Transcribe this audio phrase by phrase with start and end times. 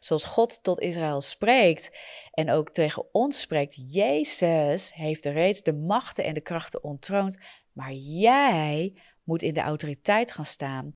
[0.00, 1.98] zoals God tot Israël spreekt
[2.30, 3.92] en ook tegen ons spreekt.
[3.92, 7.38] Jezus heeft reeds de machten en de krachten ontroond,
[7.72, 8.94] maar jij
[9.24, 10.92] moet in de autoriteit gaan staan.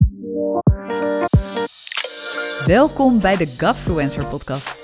[2.66, 4.83] Welkom bij de Godfluencer podcast.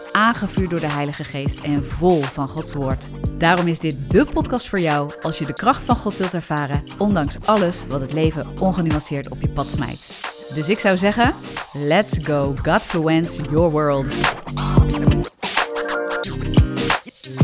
[0.11, 3.09] aangevuurd door de Heilige Geest en vol van Gods Woord.
[3.37, 6.83] Daarom is dit de podcast voor jou als je de kracht van God wilt ervaren,
[6.97, 10.29] ondanks alles wat het leven ongenuanceerd op je pad smijt.
[10.53, 11.33] Dus ik zou zeggen,
[11.73, 14.05] let's go Godfluence your world.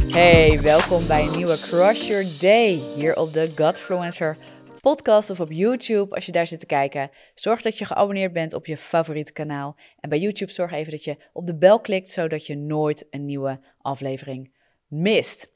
[0.07, 4.37] Hey, welkom bij een nieuwe Crush Your Day hier op de Godfluencer
[4.81, 7.09] podcast of op YouTube als je daar zit te kijken.
[7.35, 9.75] Zorg dat je geabonneerd bent op je favoriete kanaal.
[9.99, 13.25] En bij YouTube zorg even dat je op de bel klikt, zodat je nooit een
[13.25, 14.51] nieuwe aflevering
[14.87, 15.51] mist.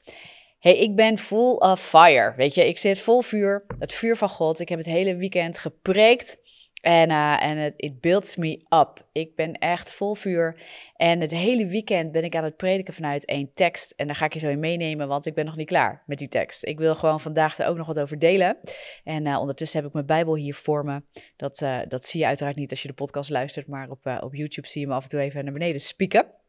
[0.58, 2.34] Hey, ik ben full of fire.
[2.36, 3.64] Weet je, ik zit vol vuur.
[3.78, 4.60] Het vuur van God.
[4.60, 6.38] Ik heb het hele weekend gepreekt.
[6.82, 9.08] En, uh, en het it builds me up.
[9.12, 10.60] Ik ben echt vol vuur.
[10.96, 13.90] En het hele weekend ben ik aan het prediken vanuit één tekst.
[13.96, 16.18] En daar ga ik je zo in meenemen, want ik ben nog niet klaar met
[16.18, 16.64] die tekst.
[16.64, 18.56] Ik wil gewoon vandaag er ook nog wat over delen.
[19.04, 21.02] En uh, ondertussen heb ik mijn Bijbel hier voor me.
[21.36, 24.34] Dat, uh, dat zie je uiteraard niet als je de podcast luistert, maar op, op
[24.34, 26.41] YouTube zie je me af en toe even naar beneden spieken.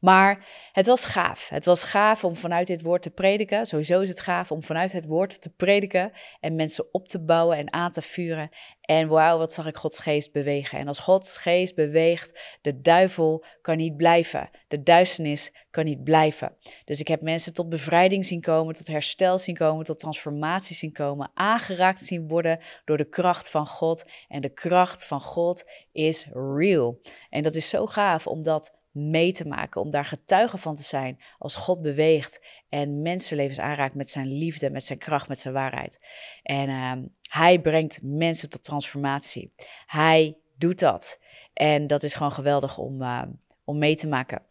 [0.00, 1.48] Maar het was gaaf.
[1.48, 3.66] Het was gaaf om vanuit dit woord te prediken.
[3.66, 7.56] Sowieso is het gaaf om vanuit het woord te prediken en mensen op te bouwen
[7.56, 8.50] en aan te vuren.
[8.82, 10.78] En wauw, wat zag ik Gods geest bewegen.
[10.78, 14.50] En als Gods geest beweegt, de duivel kan niet blijven.
[14.68, 16.56] De duisternis kan niet blijven.
[16.84, 20.92] Dus ik heb mensen tot bevrijding zien komen, tot herstel zien komen, tot transformatie zien
[20.92, 24.04] komen, aangeraakt zien worden door de kracht van God.
[24.28, 27.00] En de kracht van God is real.
[27.30, 31.20] En dat is zo gaaf, omdat mee te maken, om daar getuige van te zijn
[31.38, 36.00] als God beweegt en mensenlevens aanraakt met zijn liefde, met zijn kracht, met zijn waarheid.
[36.42, 36.92] En uh,
[37.30, 39.52] hij brengt mensen tot transformatie.
[39.86, 41.20] Hij doet dat.
[41.52, 43.22] En dat is gewoon geweldig om, uh,
[43.64, 44.42] om mee te maken.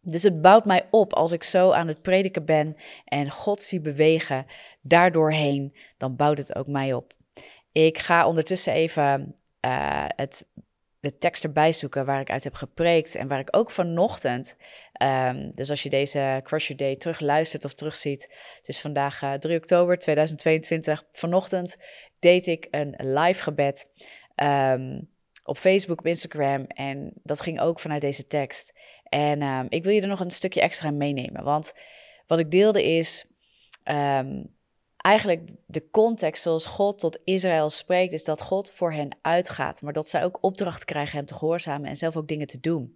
[0.00, 3.80] Dus het bouwt mij op als ik zo aan het prediken ben en God zie
[3.80, 4.46] bewegen
[4.80, 7.14] daardoorheen, dan bouwt het ook mij op.
[7.72, 9.36] Ik ga ondertussen even
[9.66, 10.46] uh, het
[11.02, 14.56] de tekst erbij zoeken waar ik uit heb gepreekt en waar ik ook vanochtend,
[15.02, 18.22] um, dus als je deze Crush Your Day terugluistert of terugziet,
[18.56, 21.76] het is vandaag uh, eh, 3 oktober 2022, vanochtend
[22.18, 23.90] deed ik een live gebed
[24.36, 25.10] um,
[25.44, 28.72] op Facebook, op Instagram en dat ging ook vanuit deze tekst.
[29.02, 31.72] En um, ik wil je er nog een stukje extra meenemen, want
[32.26, 33.26] wat ik deelde is,
[35.02, 39.92] eigenlijk de context zoals God tot Israël spreekt, is dat God voor hen uitgaat, maar
[39.92, 42.94] dat zij ook opdracht krijgen hem te gehoorzamen en zelf ook dingen te doen.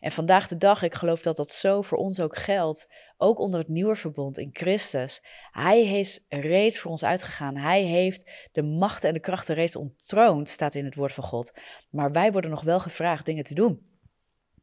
[0.00, 3.60] En vandaag de dag, ik geloof dat dat zo voor ons ook geldt, ook onder
[3.60, 5.22] het nieuwe verbond in Christus.
[5.50, 7.56] Hij is reeds voor ons uitgegaan.
[7.56, 11.52] Hij heeft de machten en de krachten reeds ontroond, staat in het woord van God.
[11.90, 13.92] Maar wij worden nog wel gevraagd dingen te doen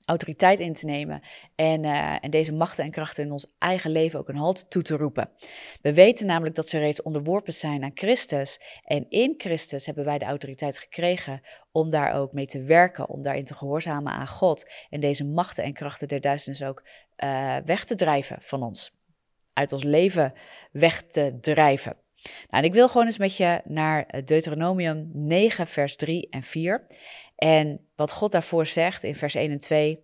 [0.06, 1.22] autoriteit in te nemen
[1.56, 4.81] en, uh, en deze machten en krachten in ons eigen leven ook een halt toe
[4.81, 5.29] te roepen.
[5.81, 10.17] We weten namelijk dat ze reeds onderworpen zijn aan Christus en in Christus hebben wij
[10.17, 11.41] de autoriteit gekregen
[11.72, 15.63] om daar ook mee te werken, om daarin te gehoorzamen aan God en deze machten
[15.63, 16.83] en krachten der duisternis ook
[17.23, 18.91] uh, weg te drijven van ons,
[19.53, 20.33] uit ons leven
[20.72, 21.95] weg te drijven.
[22.49, 26.87] Nou, ik wil gewoon eens met je naar Deuteronomium 9, vers 3 en 4.
[27.35, 30.03] En wat God daarvoor zegt in vers 1 en 2.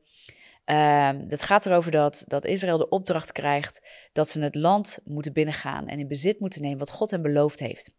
[0.66, 5.33] Uh, dat gaat erover dat, dat Israël de opdracht krijgt dat ze het land moeten
[5.33, 7.94] binnengaan en in bezit moeten nemen wat God hen beloofd heeft.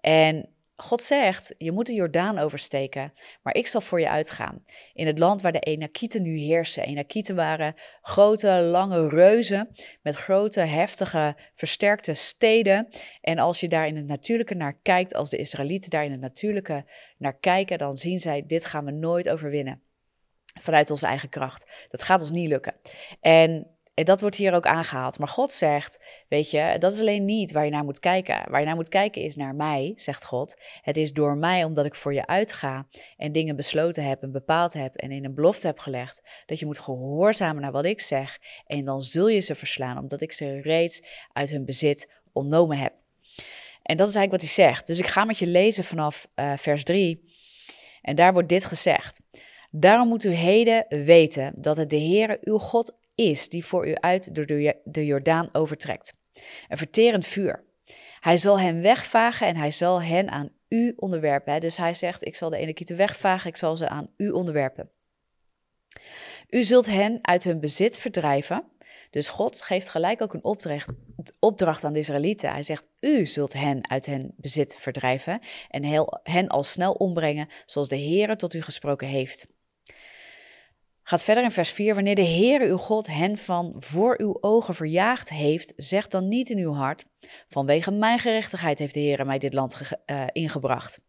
[0.00, 4.64] En God zegt, je moet de Jordaan oversteken, maar ik zal voor je uitgaan.
[4.92, 6.82] In het land waar de Enakieten nu heersen.
[6.82, 9.68] Enakieten waren grote, lange reuzen
[10.02, 12.88] met grote, heftige, versterkte steden.
[13.20, 16.20] En als je daar in het natuurlijke naar kijkt, als de Israëlieten daar in het
[16.20, 16.84] natuurlijke
[17.18, 19.80] naar kijken, dan zien zij, dit gaan we nooit overwinnen.
[20.60, 21.86] Vanuit onze eigen kracht.
[21.88, 22.74] Dat gaat ons niet lukken.
[23.20, 25.18] En en dat wordt hier ook aangehaald.
[25.18, 28.50] Maar God zegt, weet je, dat is alleen niet waar je naar moet kijken.
[28.50, 30.62] Waar je naar moet kijken is naar mij, zegt God.
[30.82, 34.72] Het is door mij, omdat ik voor je uitga en dingen besloten heb en bepaald
[34.72, 38.38] heb en in een belofte heb gelegd, dat je moet gehoorzamen naar wat ik zeg.
[38.66, 41.02] En dan zul je ze verslaan, omdat ik ze reeds
[41.32, 42.92] uit hun bezit ontnomen heb.
[43.82, 44.86] En dat is eigenlijk wat hij zegt.
[44.86, 47.24] Dus ik ga met je lezen vanaf uh, vers 3.
[48.02, 49.20] En daar wordt dit gezegd.
[49.78, 53.94] Daarom moet u heden weten dat het de Heere uw God is die voor u
[53.94, 54.46] uit door
[54.84, 56.12] de Jordaan overtrekt.
[56.68, 57.64] Een verterend vuur.
[58.20, 61.60] Hij zal hen wegvagen en hij zal hen aan u onderwerpen.
[61.60, 64.90] Dus hij zegt, ik zal de Enekieten wegvagen, ik zal ze aan u onderwerpen.
[66.48, 68.64] U zult hen uit hun bezit verdrijven.
[69.10, 70.44] Dus God geeft gelijk ook een
[71.40, 72.50] opdracht, aan de Israëlieten.
[72.50, 75.84] Hij zegt, u zult hen uit hun bezit verdrijven en
[76.22, 79.54] hen al snel ombrengen, zoals de Heer tot u gesproken heeft.
[81.08, 81.94] Gaat verder in vers 4.
[81.94, 86.50] Wanneer de Heere uw God hen van voor uw ogen verjaagd heeft, zeg dan niet
[86.50, 87.04] in uw hart:
[87.48, 91.04] Vanwege mijn gerechtigheid heeft de Heere mij dit land uh, ingebracht.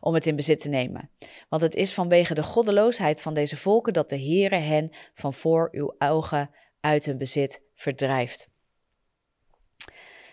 [0.00, 1.10] Om het in bezit te nemen.
[1.48, 5.68] Want het is vanwege de goddeloosheid van deze volken dat de Heere hen van voor
[5.72, 6.50] uw ogen
[6.80, 8.50] uit hun bezit verdrijft.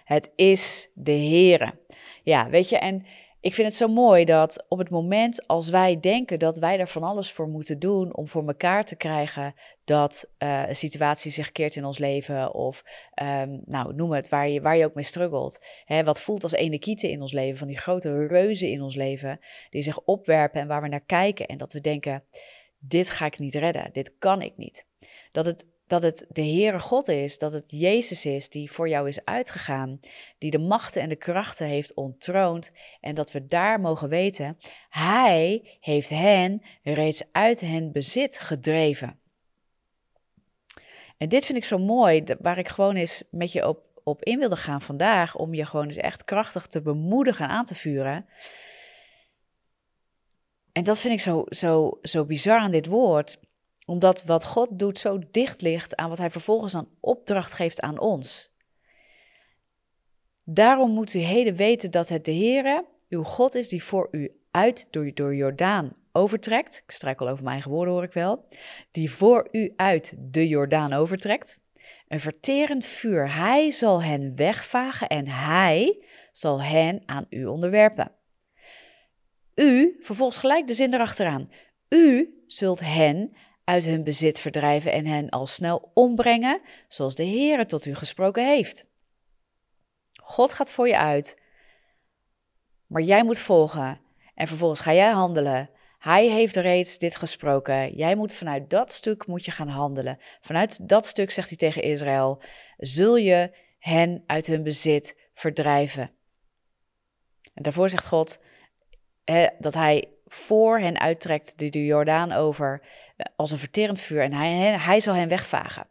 [0.04, 1.80] Het is de Heere.
[2.24, 3.06] Ja, weet je, en
[3.41, 6.88] ik vind het zo mooi dat op het moment als wij denken dat wij er
[6.88, 9.53] van alles voor moeten doen om voor elkaar te krijgen
[9.83, 12.83] dat uh, een situatie zich keert in ons leven of
[13.24, 15.59] um, nou, noem het, waar je, waar je ook mee struggelt.
[15.86, 19.39] Hè, wat voelt als kieten in ons leven, van die grote reuzen in ons leven
[19.69, 22.24] die zich opwerpen en waar we naar kijken en dat we denken,
[22.80, 24.86] dit ga ik niet redden, dit kan ik niet.
[25.31, 29.07] Dat het dat het de Heere God is, dat het Jezus is die voor jou
[29.07, 30.00] is uitgegaan,
[30.38, 32.71] die de machten en de krachten heeft ontroond
[33.01, 34.57] en dat we daar mogen weten,
[34.89, 39.19] Hij heeft hen reeds uit hen bezit gedreven.
[41.18, 44.39] En dit vind ik zo mooi, waar ik gewoon eens met je op, op in
[44.39, 48.25] wilde gaan vandaag, om je gewoon eens echt krachtig te bemoedigen en aan te vuren.
[50.71, 53.39] En dat vind ik zo, zo, zo bizar aan dit woord
[53.89, 58.00] omdat wat God doet zo dicht ligt aan wat hij vervolgens aan opdracht geeft aan
[58.00, 58.51] ons.
[60.44, 64.31] Daarom moet u heden weten dat het de Heere, uw God is, die voor u
[64.51, 66.81] uit door, door Jordaan overtrekt.
[66.86, 68.47] Ik struikel over mijn eigen woorden, hoor ik wel.
[68.91, 71.62] Die voor u uit de Jordaan overtrekt.
[72.07, 73.36] Een verterend vuur.
[73.36, 78.12] Hij zal hen wegvagen en hij zal hen aan u onderwerpen.
[79.56, 81.51] U, vervolgens gelijk de zin erachteraan.
[81.89, 83.33] U zult hen
[83.69, 88.45] uit hun bezit verdrijven en hen al snel ombrengen, zoals de Heere tot u gesproken
[88.45, 88.88] heeft.
[90.24, 91.39] God gaat voor je uit,
[92.88, 94.01] maar jij moet volgen
[94.36, 95.69] en vervolgens ga jij handelen.
[96.00, 97.95] Hij heeft reeds dit gesproken.
[97.95, 100.19] Jij moet vanuit dat stuk moet je gaan handelen.
[100.42, 102.42] Vanuit dat stuk zegt hij tegen Israël:
[102.77, 106.12] zul je hen uit hun bezit verdrijven.
[107.54, 108.42] En daarvoor zegt God
[109.60, 112.81] dat hij voor hen uittrekt de, Jordaan over
[113.15, 115.87] eh, als een verterend vuur en hij, hij zal hen wegvagen.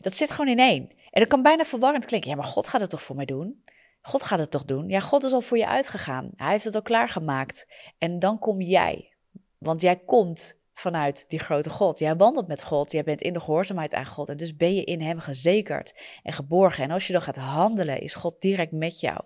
[0.00, 0.90] Dat zit gewoon in één.
[1.10, 2.30] En dat kan bijna verwarrend klinken.
[2.30, 3.64] Ja, maar God gaat het toch voor mij doen?
[4.00, 4.88] God gaat het toch doen?
[4.88, 6.30] Ja, God is al voor je uitgegaan.
[6.36, 7.66] Hij heeft het al klaargemaakt.
[7.98, 9.12] En dan kom jij.
[9.58, 11.98] Want jij komt vanuit die grote God.
[11.98, 12.92] Jij wandelt met God.
[12.92, 14.28] Jij bent in de gehoorzaamheid aan God.
[14.28, 16.84] En dus ben je in Hem gezekerd en geborgen.
[16.84, 19.20] En als je dan gaat handelen, is God direct met jou.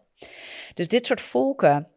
[0.75, 1.89] Dus dit soort volken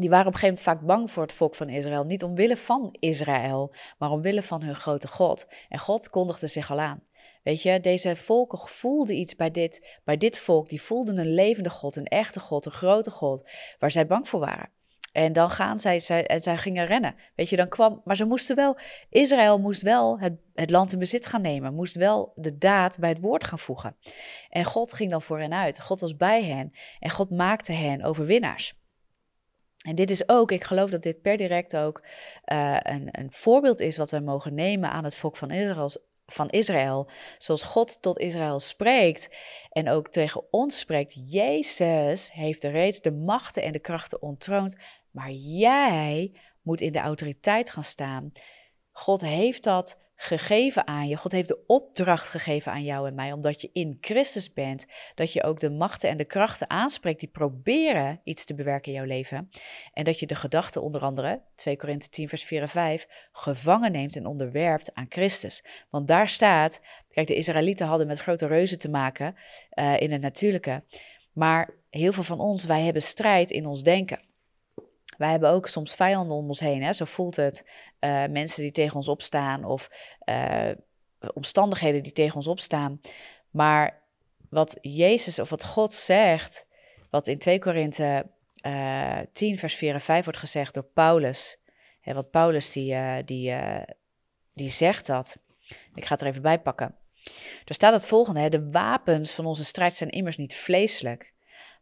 [0.00, 2.04] die waren op een gegeven moment vaak bang voor het volk van Israël.
[2.04, 5.46] Niet omwille van Israël, maar omwille van hun grote God.
[5.68, 7.02] En God kondigde zich al aan.
[7.42, 10.68] Weet je, deze volken voelden iets bij dit, bij dit volk.
[10.68, 14.40] Die voelden een levende God, een echte God, een grote God, waar zij bang voor
[14.40, 14.70] waren.
[15.12, 17.14] En dan gaan zij, zij, en zij gingen rennen.
[17.34, 20.98] Weet je, dan kwam, maar ze moesten wel, Israël moest wel het, het land in
[20.98, 23.96] bezit gaan nemen, moest wel de daad bij het woord gaan voegen.
[24.48, 25.80] En God ging dan voor hen uit.
[25.80, 28.79] God was bij hen en God maakte hen overwinnaars.
[29.80, 32.04] En dit is ook, ik geloof dat dit per direct ook
[32.52, 35.90] uh, een, een voorbeeld is wat wij mogen nemen aan het volk van Israël,
[36.26, 37.10] van Israël.
[37.38, 39.36] Zoals God tot Israël spreekt
[39.70, 41.32] en ook tegen ons spreekt.
[41.32, 44.76] Jezus heeft er reeds de machten en de krachten ontroond,
[45.10, 46.32] maar jij
[46.62, 48.32] moet in de autoriteit gaan staan.
[48.92, 51.16] God heeft dat gegeven aan je.
[51.16, 55.32] God heeft de opdracht gegeven aan jou en mij, omdat je in Christus bent, dat
[55.32, 59.06] je ook de machten en de krachten aanspreekt die proberen iets te bewerken in jouw
[59.06, 59.50] leven.
[59.92, 63.92] En dat je de gedachten onder andere, 2 Korinthe 10 vers 4 en 5, gevangen
[63.92, 65.64] neemt en onderwerpt aan Christus.
[65.90, 69.36] Want daar staat, kijk, de Israëlieten hadden met grote reuzen te maken
[69.74, 70.84] uh, in het natuurlijke,
[71.32, 74.28] maar heel veel van ons, wij hebben strijd in ons denken.
[75.20, 76.82] Wij hebben ook soms vijanden om ons heen.
[76.82, 76.92] Hè?
[76.92, 77.64] Zo voelt het.
[78.00, 79.90] Uh, mensen die tegen ons opstaan of
[80.24, 80.70] uh,
[81.34, 83.00] omstandigheden die tegen ons opstaan.
[83.50, 84.02] Maar
[84.48, 86.66] wat Jezus of wat God zegt,
[87.10, 88.26] wat in 2 Korinthe
[88.66, 91.58] uh, eh, 10 vers 4 en 5 wordt gezegd door Paulus.
[92.00, 93.54] Hè, wat Paulus die, die,
[94.54, 95.42] die zegt dat.
[95.94, 96.96] Ik ga het er even bij pakken.
[97.64, 101.32] Er staat het volgende: hè, de wapens van onze strijd zijn immers niet vleeselijk,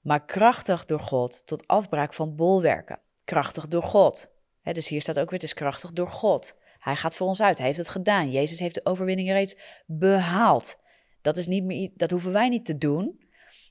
[0.01, 4.33] maar krachtig door God tot afbraak van bolwerken krachtig door God.
[4.63, 6.57] dus hier staat ook weer, het is krachtig door God.
[6.79, 8.31] Hij gaat voor ons uit, hij heeft het gedaan.
[8.31, 9.57] Jezus heeft de overwinning reeds
[9.87, 10.79] behaald.
[11.23, 13.21] Dat, is niet meer, dat hoeven wij niet te doen,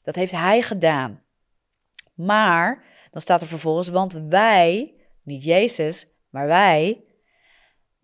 [0.01, 1.23] dat heeft hij gedaan.
[2.13, 7.03] Maar, dan staat er vervolgens, want wij, niet Jezus, maar wij,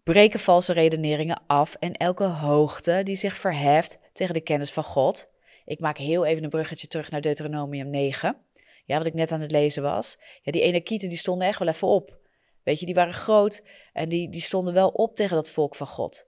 [0.03, 5.31] breken valse redeneringen af en elke hoogte die zich verheft tegen de kennis van God.
[5.65, 8.37] Ik maak heel even een bruggetje terug naar Deuteronomium 9.
[8.83, 10.17] Ja, wat ik net aan het lezen was.
[10.41, 12.17] Ja, die Enakieten die stonden echt wel even op.
[12.63, 13.63] Weet je, die waren groot
[13.93, 16.27] en die, die stonden wel op tegen dat volk van God.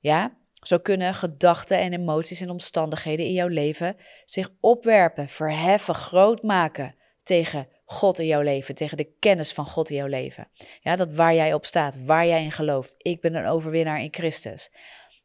[0.00, 6.42] Ja, zo kunnen gedachten en emoties en omstandigheden in jouw leven zich opwerpen, verheffen, groot
[6.42, 10.48] maken tegen God in jouw leven, tegen de kennis van God in jouw leven.
[10.80, 12.94] Ja, dat waar jij op staat, waar jij in gelooft.
[12.98, 14.70] Ik ben een overwinnaar in Christus.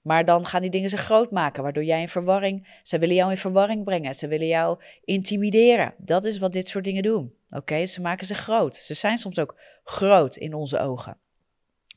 [0.03, 3.29] Maar dan gaan die dingen zich groot maken, waardoor jij in verwarring, ze willen jou
[3.31, 5.93] in verwarring brengen, ze willen jou intimideren.
[5.97, 7.33] Dat is wat dit soort dingen doen.
[7.49, 8.75] Oké, ze maken zich groot.
[8.75, 11.17] Ze zijn soms ook groot in onze ogen.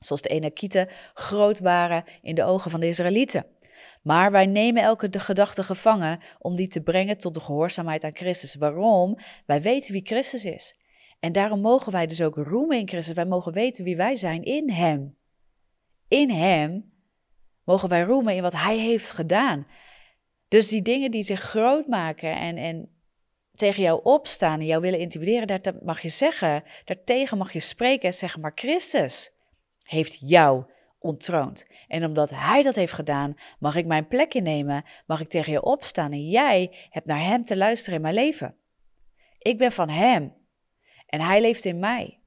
[0.00, 3.46] Zoals de Enakieten groot waren in de ogen van de Israëlieten.
[4.02, 8.16] Maar wij nemen elke de gedachte gevangen om die te brengen tot de gehoorzaamheid aan
[8.16, 8.54] Christus.
[8.54, 9.18] Waarom?
[9.46, 10.76] Wij weten wie Christus is.
[11.20, 13.14] En daarom mogen wij dus ook roemen in Christus.
[13.14, 15.16] Wij mogen weten wie wij zijn in Hem.
[16.08, 16.94] In Hem
[17.66, 19.66] mogen wij roemen in wat Hij heeft gedaan.
[20.48, 22.90] Dus die dingen die zich groot maken en, en
[23.52, 28.08] tegen jou opstaan en jou willen intimideren, daar mag je zeggen, daartegen mag je spreken
[28.08, 29.32] en zeggen, maar Christus
[29.82, 30.64] heeft jou
[30.98, 31.66] ontroond.
[31.88, 35.62] En omdat Hij dat heeft gedaan, mag ik mijn plek innemen, mag ik tegen je
[35.62, 38.56] opstaan en jij hebt naar Hem te luisteren in mijn leven.
[39.38, 40.34] Ik ben van Hem
[41.06, 42.20] en Hij leeft in mij.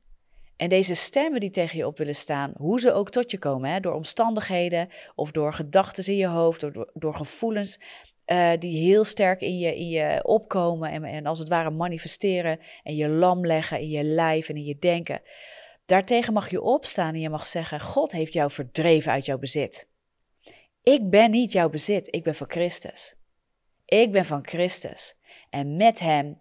[0.60, 3.72] En deze stemmen die tegen je op willen staan, hoe ze ook tot je komen,
[3.72, 7.80] hè, door omstandigheden of door gedachten in je hoofd, door, door gevoelens
[8.26, 12.60] uh, die heel sterk in je, in je opkomen en, en als het ware manifesteren
[12.84, 15.22] en je lam leggen in je lijf en in je denken.
[15.86, 19.90] Daartegen mag je opstaan en je mag zeggen: God heeft jou verdreven uit jouw bezit.
[20.84, 23.16] Ik ben niet jouw bezit, ik ben van Christus.
[23.86, 25.16] Ik ben van Christus.
[25.50, 26.40] En met Hem,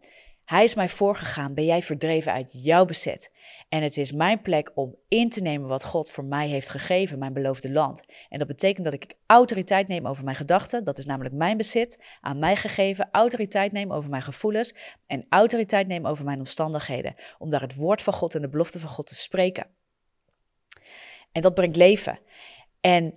[0.49, 3.33] Hij is mij voorgegaan, ben jij verdreven uit jouw bezit.
[3.69, 7.19] En het is mijn plek om in te nemen wat God voor mij heeft gegeven,
[7.19, 8.03] mijn beloofde land.
[8.29, 12.05] En dat betekent dat ik autoriteit neem over mijn gedachten, dat is namelijk mijn bezit,
[12.21, 14.75] aan mij gegeven, autoriteit neem over mijn gevoelens
[15.07, 18.81] en autoriteit neem over mijn omstandigheden, om daar het woord van God en de belofte
[18.81, 19.67] van God te spreken.
[21.33, 22.19] En dat brengt leven.
[22.81, 23.15] En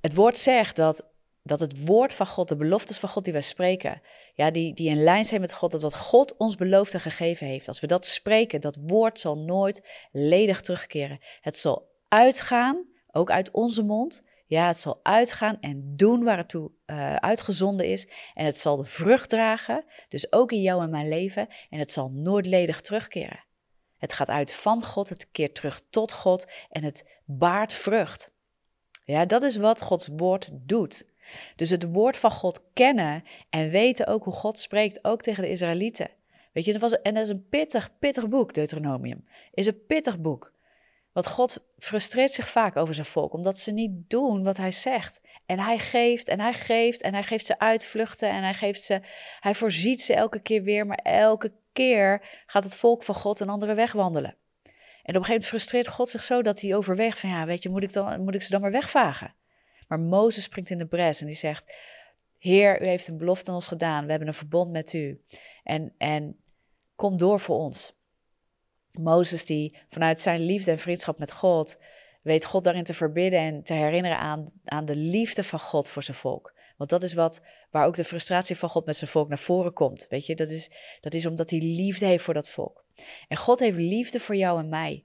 [0.00, 1.13] het woord zegt dat,
[1.46, 4.02] dat het woord van God, de beloftes van God die wij spreken,
[4.34, 7.46] ja, die, die in lijn zijn met God, dat wat God ons beloofd en gegeven
[7.46, 7.68] heeft.
[7.68, 9.82] Als we dat spreken, dat woord zal nooit
[10.12, 11.18] ledig terugkeren.
[11.40, 14.22] Het zal uitgaan, ook uit onze mond.
[14.46, 18.08] Ja, het zal uitgaan en doen waar het toe uh, uitgezonden is.
[18.34, 21.48] En het zal de vrucht dragen, dus ook in jou en mijn leven.
[21.70, 23.44] En het zal nooit ledig terugkeren.
[23.98, 28.32] Het gaat uit van God, het keert terug tot God en het baart vrucht.
[29.04, 31.12] Ja, dat is wat Gods woord doet.
[31.56, 35.50] Dus het woord van God kennen en weten ook hoe God spreekt, ook tegen de
[35.50, 36.10] Israëlieten.
[36.52, 39.24] Weet je, dat was, en dat is een pittig, pittig boek, Deuteronomium.
[39.50, 40.52] Is een pittig boek.
[41.12, 45.20] Want God frustreert zich vaak over zijn volk, omdat ze niet doen wat hij zegt.
[45.46, 49.00] En hij geeft en hij geeft en hij geeft ze uitvluchten en hij geeft ze,
[49.40, 53.48] hij voorziet ze elke keer weer, maar elke keer gaat het volk van God een
[53.48, 54.36] andere weg wandelen.
[55.04, 57.62] En op een gegeven moment frustreert God zich zo dat hij overweegt van ja, weet
[57.62, 59.34] je, moet ik, dan, moet ik ze dan maar wegvagen?
[59.88, 61.74] Maar Mozes springt in de bres en die zegt:
[62.38, 64.04] Heer, u heeft een belofte aan ons gedaan.
[64.04, 65.22] We hebben een verbond met u.
[65.62, 66.36] En, en
[66.94, 67.94] kom door voor ons.
[68.90, 71.78] Mozes, die vanuit zijn liefde en vriendschap met God,
[72.22, 76.02] weet God daarin te verbidden en te herinneren aan, aan de liefde van God voor
[76.02, 76.54] zijn volk.
[76.76, 79.72] Want dat is wat, waar ook de frustratie van God met zijn volk naar voren
[79.72, 80.06] komt.
[80.08, 82.84] Weet je, dat is, dat is omdat hij liefde heeft voor dat volk.
[83.28, 85.04] En God heeft liefde voor jou en mij.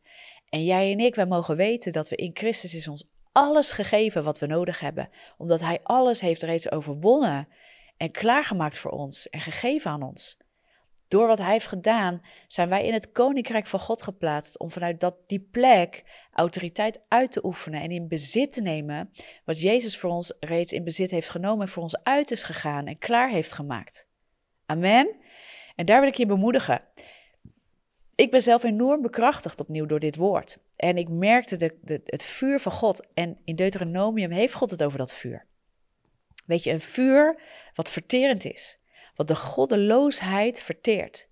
[0.49, 3.07] En jij en ik, wij mogen weten dat we in Christus is ons
[3.39, 7.47] alles gegeven wat we nodig hebben, omdat Hij alles heeft reeds overwonnen
[7.97, 10.37] en klaargemaakt voor ons en gegeven aan ons.
[11.07, 14.99] Door wat Hij heeft gedaan, zijn wij in het koninkrijk van God geplaatst om vanuit
[14.99, 19.11] dat, die plek autoriteit uit te oefenen en in bezit te nemen
[19.45, 22.87] wat Jezus voor ons reeds in bezit heeft genomen en voor ons uit is gegaan
[22.87, 24.07] en klaar heeft gemaakt.
[24.65, 25.15] Amen.
[25.75, 26.81] En daar wil ik je bemoedigen
[28.19, 30.57] ik ben zelf enorm bekrachtigd opnieuw door dit woord.
[30.79, 33.07] En ik merkte de, het vuur van God.
[33.13, 35.45] En in Deuteronomium heeft God het over dat vuur.
[36.45, 37.41] Weet je, een vuur
[37.73, 38.79] wat verterend is.
[39.15, 41.29] Wat de goddeloosheid verteert.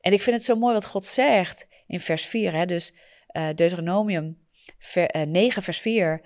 [0.00, 2.52] En ik vind het zo mooi wat God zegt in vers 4.
[2.52, 2.66] Hè?
[2.66, 2.94] Dus
[3.32, 4.38] uh, Deuteronomium
[4.78, 6.22] ver, uh, eh, 9 vers 4.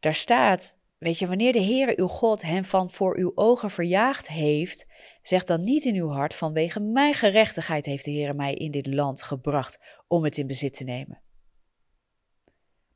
[0.00, 4.28] Daar staat, weet je, wanneer de Heer uw God hem van voor uw ogen verjaagd
[4.28, 4.86] heeft
[5.22, 8.86] Zeg dan niet in uw hart, vanwege mijn gerechtigheid heeft de Heer mij in dit
[8.86, 11.20] land gebracht om het in bezit te nemen.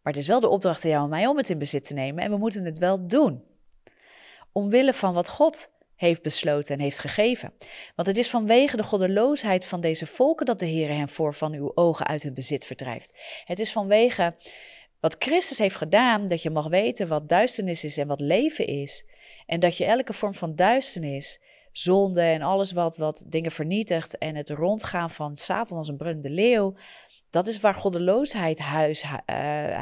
[0.04, 1.94] Maar het is wel de opdracht aan jou en mij om het in bezit te
[1.94, 3.44] nemen en we moeten het wel doen.
[4.52, 7.52] Omwille van wat God heeft besloten en heeft gegeven.
[7.94, 11.52] Want het is vanwege de goddeloosheid van deze volken dat de Heer hen voor van
[11.52, 13.18] uw ogen uit hun bezit verdrijft.
[13.44, 14.36] Het is vanwege
[15.00, 19.06] wat Christus heeft gedaan dat je mag weten wat duisternis is en wat leven is.
[19.46, 21.40] En dat je elke vorm van duisternis,
[21.72, 26.30] zonde en alles wat, wat dingen vernietigt en het rondgaan van Satan als een brunnende
[26.30, 26.74] leeuw,
[27.34, 29.10] dat is waar goddeloosheid huis, uh,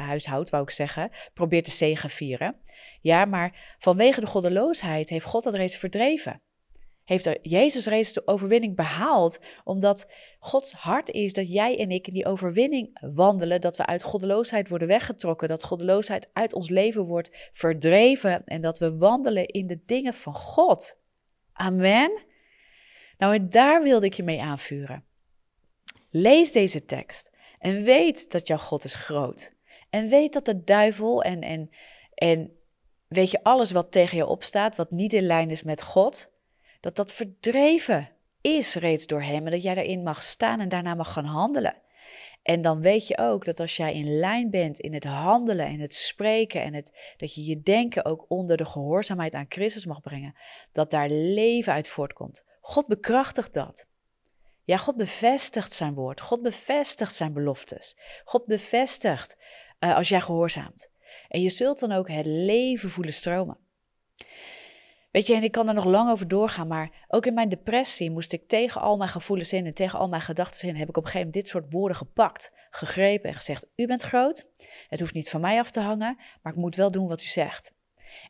[0.05, 2.55] huishoudt, wou ik zeggen, probeert te zegevieren.
[3.01, 6.41] Ja, maar vanwege de goddeloosheid heeft God dat reeds verdreven.
[7.03, 12.07] Heeft er Jezus reeds de overwinning behaald, omdat Gods hart is dat jij en ik
[12.07, 17.03] in die overwinning wandelen, dat we uit goddeloosheid worden weggetrokken, dat goddeloosheid uit ons leven
[17.03, 20.99] wordt verdreven en dat we wandelen in de dingen van God.
[21.53, 22.21] Amen.
[23.17, 25.05] Nou, en daar wilde ik je mee aanvuren.
[26.09, 27.31] Lees deze tekst.
[27.63, 29.53] En weet dat jouw God is groot.
[29.89, 31.69] En weet dat de duivel en, en,
[32.13, 32.51] en
[33.07, 36.31] weet je, alles wat tegen je opstaat, wat niet in lijn is met God,
[36.79, 38.09] dat dat verdreven
[38.41, 41.81] is reeds door Hem en dat jij daarin mag staan en daarna mag gaan handelen.
[42.41, 45.79] En dan weet je ook dat als jij in lijn bent in het handelen en
[45.79, 50.01] het spreken en het, dat je je denken ook onder de gehoorzaamheid aan Christus mag
[50.01, 50.35] brengen,
[50.71, 52.45] dat daar leven uit voortkomt.
[52.61, 53.91] God bekrachtigt dat.
[54.63, 56.21] Ja, God bevestigt zijn woord.
[56.21, 57.97] God bevestigt zijn beloftes.
[58.23, 59.37] God bevestigt
[59.79, 60.91] uh, als jij gehoorzaamt.
[61.27, 63.57] En je zult dan ook het leven voelen stromen.
[65.11, 68.11] Weet je, en ik kan er nog lang over doorgaan, maar ook in mijn depressie
[68.11, 70.97] moest ik tegen al mijn gevoelens in en tegen al mijn gedachten in, heb ik
[70.97, 74.47] op een gegeven moment dit soort woorden gepakt, gegrepen en gezegd: U bent groot,
[74.87, 77.25] het hoeft niet van mij af te hangen, maar ik moet wel doen wat u
[77.25, 77.73] zegt.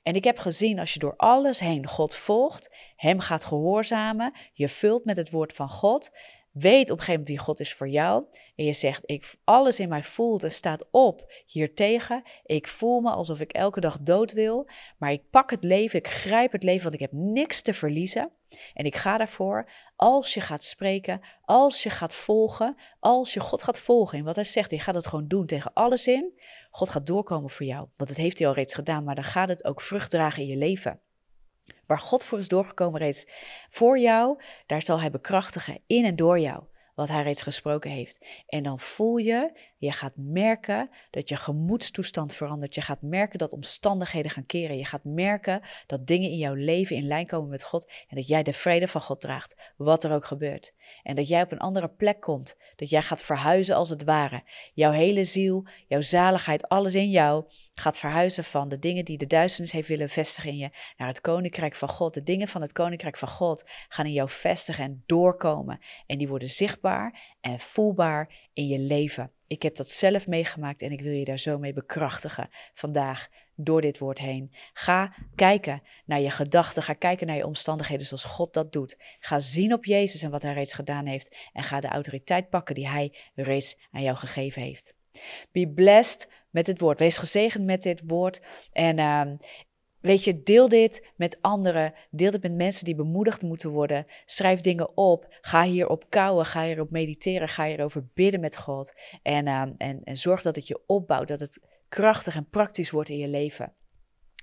[0.04, 4.70] En ik heb gezien, als je door alles heen God volgt, Hem gaat gehoorzamen, je
[4.70, 6.12] vult met het woord van God,
[6.54, 8.26] weet op een gegeven moment wie God is voor jou.
[8.56, 12.24] En je zegt, ik, alles in mij voelt en staat op hiertegen.
[12.46, 14.70] Ik voel me alsof ik elke dag dood wil.
[14.98, 18.32] Maar ik pak het leven, ik grijp het leven, want ik heb niks te verliezen.
[18.74, 23.64] En ik ga daarvoor, als je gaat spreken, als je gaat volgen, als je God
[23.64, 26.40] gaat volgen in wat hij zegt, je gaat het gewoon doen tegen alles in.
[26.76, 29.50] God gaat doorkomen voor jou, want dat heeft hij al reeds gedaan, maar dan gaat
[29.50, 31.00] het ook vrucht dragen in je leven.
[31.86, 33.28] Waar God voor is doorgekomen reeds
[33.70, 36.64] voor jou, daar zal hij bekrachtigen in en door jou
[36.96, 38.26] wat hij reeds gesproken heeft.
[38.48, 42.76] En dan voel je, je gaat merken dat je gemoedstoestand verandert.
[42.76, 44.78] Je gaat merken dat omstandigheden gaan keren.
[44.78, 48.28] Je gaat merken dat dingen in jouw leven in lijn komen met God en dat
[48.28, 50.74] jij de vrede van God draagt, wat er ook gebeurt.
[51.04, 54.44] En dat jij op een andere plek komt, dat jij gaat verhuizen als het ware.
[54.74, 59.28] Jouw hele ziel, jouw zaligheid, alles in jou gaat verhuizen van de dingen die de
[59.28, 62.14] duisternis heeft willen vestigen in je naar het koninkrijk van God.
[62.14, 65.80] De dingen van het koninkrijk van God gaan in jou vestigen en doorkomen.
[66.06, 69.32] En die worden zichtbaar en voelbaar in je leven.
[69.48, 73.82] Ik heb dat zelf meegemaakt en ik wil je daar zo mee bekrachtigen vandaag door
[73.82, 74.54] dit woord heen.
[74.74, 78.98] Ga kijken naar je gedachten, ga kijken naar je omstandigheden zoals God dat doet.
[79.20, 82.76] Ga zien op Jezus en wat hij reeds gedaan heeft en ga de autoriteit pakken
[82.76, 84.96] die hij reeds aan jou gegeven heeft.
[85.52, 87.00] Be blessed met dit woord.
[87.00, 88.42] Wees gezegend met dit woord.
[88.72, 89.22] En uh,
[90.00, 91.94] weet je, deel dit met anderen.
[92.12, 94.06] Deel dit met mensen die bemoedigd moeten worden.
[94.26, 95.38] Schrijf dingen op.
[95.42, 96.46] Ga hierop kouwen.
[96.46, 97.48] Ga hierop mediteren.
[97.48, 98.94] Ga hierover bidden met God.
[99.22, 101.28] En, uh, en, en zorg dat het je opbouwt.
[101.28, 103.74] Dat het krachtig en praktisch wordt in je leven.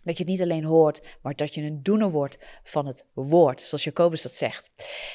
[0.05, 3.61] Dat je het niet alleen hoort, maar dat je een doener wordt van het woord,
[3.61, 4.71] zoals Jacobus dat zegt.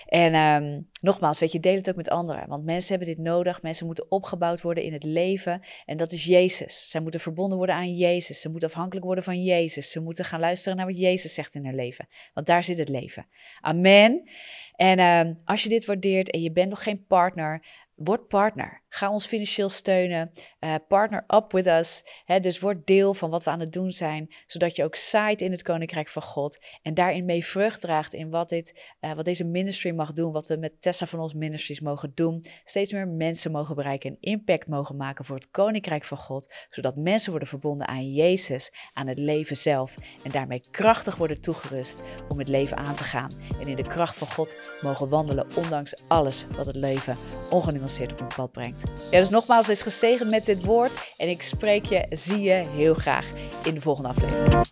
[0.06, 3.62] En um, nogmaals, weet je, deel het ook met anderen, want mensen hebben dit nodig.
[3.62, 6.90] Mensen moeten opgebouwd worden in het leven en dat is Jezus.
[6.90, 8.42] Zij moeten verbonden worden aan Jezus.
[8.42, 9.92] Ze moeten afhankelijk worden van Jezus.
[9.92, 12.90] Ze moeten gaan luisteren naar wat Jezus zegt in hun leven, want daar zit het
[12.90, 13.28] leven.
[13.62, 14.30] Amen.
[14.76, 17.62] En um, als je dit waardeert en je bent nog geen partner,
[17.96, 18.84] Word partner.
[18.90, 20.32] Ga ons financieel steunen.
[20.60, 22.04] Uh, partner up with us.
[22.42, 24.34] dus word deel van wat we aan het doen zijn.
[24.48, 26.60] Zodat je ook zaait in het koninkrijk van God.
[26.82, 30.32] En daarin mee vrucht draagt in wat, dit, uh, wat deze ministry mag doen.
[30.32, 32.46] Wat we met Tessa van ons ministries mogen doen.
[32.64, 34.10] Steeds meer mensen mogen bereiken.
[34.10, 36.54] En impact mogen maken voor het koninkrijk van God.
[36.70, 38.74] Zodat mensen worden verbonden aan Jezus.
[38.94, 39.98] Aan het leven zelf.
[40.24, 43.32] En daarmee krachtig worden toegerust om het leven aan te gaan.
[43.62, 47.18] En in de kracht van God mogen wandelen ondanks alles wat het leven
[47.50, 48.84] ongenuanceerd op hun pad brengt.
[49.12, 52.94] Ja, dus nogmaals, wees gezegend met dit woord en ik spreek je, zie je heel
[52.94, 53.26] graag
[53.64, 54.64] in de volgende aflevering.